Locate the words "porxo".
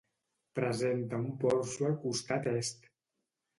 1.45-1.87